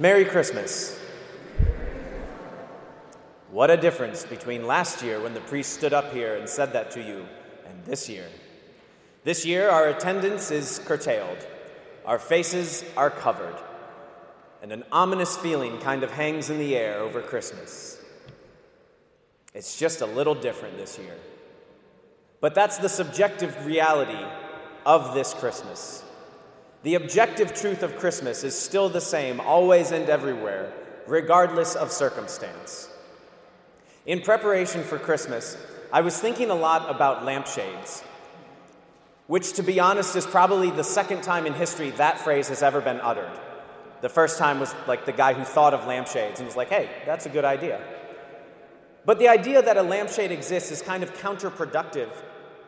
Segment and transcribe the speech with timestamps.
[0.00, 0.96] Merry Christmas.
[3.50, 6.92] What a difference between last year when the priest stood up here and said that
[6.92, 7.26] to you
[7.66, 8.26] and this year.
[9.24, 11.44] This year, our attendance is curtailed,
[12.06, 13.56] our faces are covered,
[14.62, 18.00] and an ominous feeling kind of hangs in the air over Christmas.
[19.52, 21.16] It's just a little different this year.
[22.40, 24.24] But that's the subjective reality
[24.86, 26.04] of this Christmas.
[26.84, 30.72] The objective truth of Christmas is still the same, always and everywhere,
[31.06, 32.88] regardless of circumstance.
[34.06, 35.56] In preparation for Christmas,
[35.92, 38.02] I was thinking a lot about lampshades,
[39.26, 42.80] which, to be honest, is probably the second time in history that phrase has ever
[42.80, 43.38] been uttered.
[44.00, 46.88] The first time was like the guy who thought of lampshades and was like, hey,
[47.04, 47.80] that's a good idea.
[49.04, 52.10] But the idea that a lampshade exists is kind of counterproductive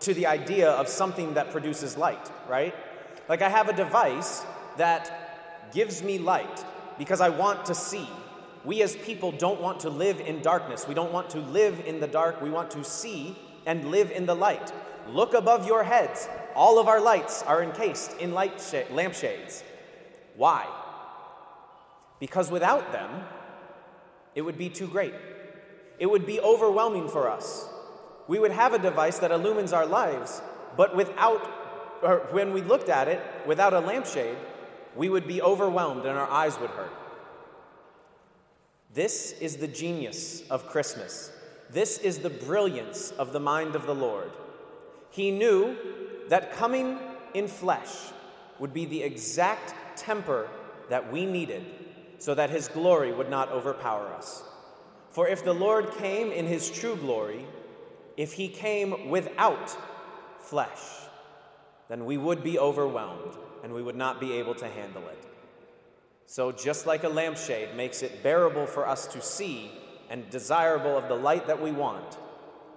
[0.01, 2.74] to the idea of something that produces light, right?
[3.30, 4.45] Like I have a device
[4.77, 6.65] that gives me light
[6.98, 8.09] because I want to see.
[8.65, 10.88] We as people don't want to live in darkness.
[10.88, 12.43] We don't want to live in the dark.
[12.43, 14.73] We want to see and live in the light.
[15.09, 16.29] Look above your heads.
[16.57, 19.62] All of our lights are encased in light sh- lampshades.
[20.35, 20.66] Why?
[22.18, 23.10] Because without them,
[24.35, 25.15] it would be too great.
[26.01, 27.68] It would be overwhelming for us.
[28.27, 30.43] We would have a device that illumines our lives,
[30.77, 31.49] but without,
[32.02, 34.37] or when we looked at it without a lampshade,
[34.96, 36.93] we would be overwhelmed and our eyes would hurt.
[38.93, 41.30] This is the genius of Christmas.
[41.71, 44.32] This is the brilliance of the mind of the Lord.
[45.10, 45.76] He knew
[46.28, 46.98] that coming
[47.34, 48.12] in flesh
[48.59, 50.48] would be the exact temper
[50.88, 51.65] that we needed
[52.18, 54.43] so that his glory would not overpower us.
[55.10, 57.46] For if the Lord came in his true glory,
[58.16, 59.76] if he came without
[60.40, 60.78] flesh,
[61.91, 65.27] then we would be overwhelmed and we would not be able to handle it.
[66.25, 69.72] So, just like a lampshade makes it bearable for us to see
[70.09, 72.17] and desirable of the light that we want,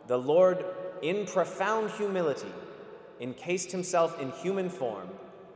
[0.07, 0.65] the Lord,
[1.03, 2.51] in profound humility,
[3.21, 5.07] encased himself in human form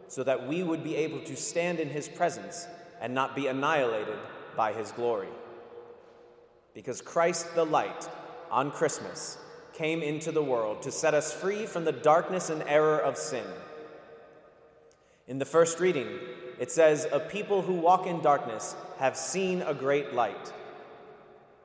[0.08, 2.68] so that we would be able to stand in his presence
[3.02, 4.20] and not be annihilated
[4.56, 5.30] by his glory.
[6.76, 8.08] Because Christ the light
[8.52, 9.40] on Christmas
[9.78, 13.46] came into the world to set us free from the darkness and error of sin.
[15.28, 16.08] In the first reading,
[16.60, 20.54] it says, A people who walk in darkness have seen a great light.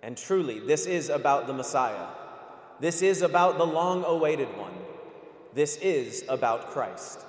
[0.03, 2.09] And truly, this is about the Messiah.
[2.81, 4.75] This is about the long awaited one.
[5.55, 7.21] This is about Christ.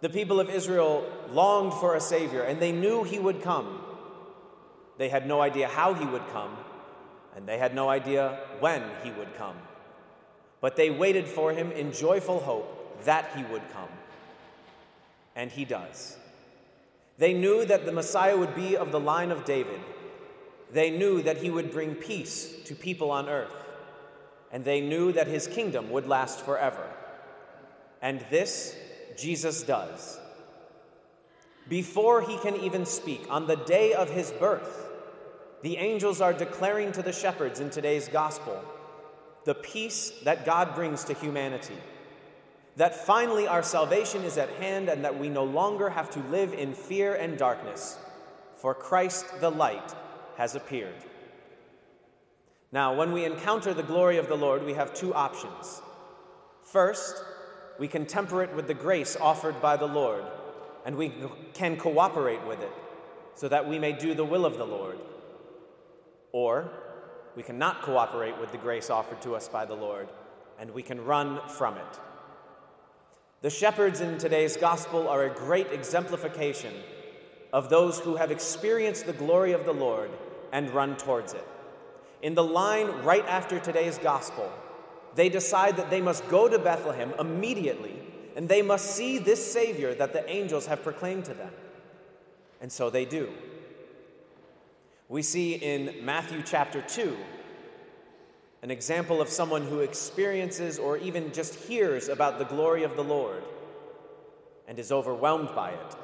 [0.00, 3.80] The people of Israel longed for a Savior, and they knew He would come.
[4.98, 6.56] They had no idea how He would come,
[7.34, 9.56] and they had no idea when He would come.
[10.60, 13.88] But they waited for Him in joyful hope that He would come.
[15.34, 16.16] And He does.
[17.18, 19.80] They knew that the Messiah would be of the line of David.
[20.72, 23.54] They knew that He would bring peace to people on earth.
[24.52, 26.86] And they knew that His kingdom would last forever.
[28.02, 28.76] And this
[29.16, 30.18] Jesus does.
[31.68, 34.88] Before he can even speak, on the day of his birth,
[35.62, 38.60] the angels are declaring to the shepherds in today's gospel
[39.44, 41.76] the peace that God brings to humanity.
[42.76, 46.52] That finally our salvation is at hand and that we no longer have to live
[46.52, 47.98] in fear and darkness,
[48.56, 49.94] for Christ the light
[50.36, 50.94] has appeared.
[52.72, 55.82] Now, when we encounter the glory of the Lord, we have two options.
[56.62, 57.24] First,
[57.78, 60.22] we can temper it with the grace offered by the Lord,
[60.84, 61.12] and we
[61.52, 62.72] can cooperate with it
[63.34, 64.98] so that we may do the will of the Lord.
[66.30, 66.70] Or
[67.40, 70.10] we cannot cooperate with the grace offered to us by the Lord,
[70.58, 71.98] and we can run from it.
[73.40, 76.74] The shepherds in today's gospel are a great exemplification
[77.50, 80.10] of those who have experienced the glory of the Lord
[80.52, 81.48] and run towards it.
[82.20, 84.52] In the line right after today's gospel,
[85.14, 88.02] they decide that they must go to Bethlehem immediately
[88.36, 91.52] and they must see this Savior that the angels have proclaimed to them.
[92.60, 93.30] And so they do.
[95.10, 97.16] We see in Matthew chapter 2
[98.62, 103.02] an example of someone who experiences or even just hears about the glory of the
[103.02, 103.42] Lord
[104.68, 105.96] and is overwhelmed by it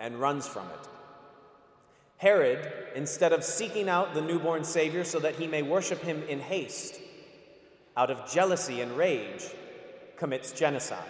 [0.00, 0.88] and runs from it.
[2.16, 6.40] Herod, instead of seeking out the newborn Savior so that he may worship him in
[6.40, 6.98] haste,
[7.98, 9.44] out of jealousy and rage,
[10.16, 11.04] commits genocide.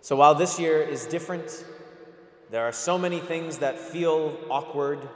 [0.00, 1.64] So while this year is different,
[2.50, 5.06] there are so many things that feel awkward.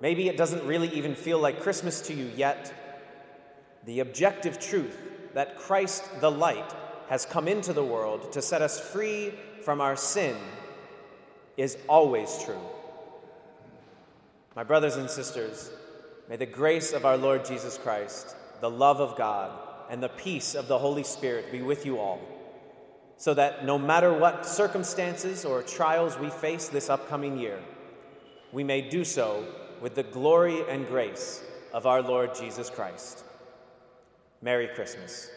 [0.00, 2.72] Maybe it doesn't really even feel like Christmas to you yet.
[3.84, 4.98] The objective truth
[5.34, 6.72] that Christ the light
[7.08, 10.36] has come into the world to set us free from our sin
[11.56, 12.60] is always true.
[14.56, 15.70] My brothers and sisters,
[16.28, 19.50] may the grace of our Lord Jesus Christ, the love of God,
[19.90, 22.20] and the peace of the Holy Spirit be with you all,
[23.18, 27.58] so that no matter what circumstances or trials we face this upcoming year,
[28.52, 29.44] we may do so
[29.80, 31.42] with the glory and grace
[31.72, 33.24] of our Lord Jesus Christ.
[34.40, 35.30] Merry Christmas.